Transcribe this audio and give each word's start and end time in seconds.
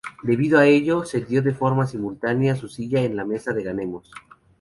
Debido 0.23 0.57
a 0.57 0.65
ello 0.65 1.05
cedió 1.05 1.43
de 1.43 1.53
forma 1.53 1.85
simultánea 1.85 2.55
su 2.55 2.67
silla 2.67 3.03
en 3.03 3.15
la 3.15 3.23
Mesa 3.23 3.53
de 3.53 3.61
Ganemos. 3.61 4.09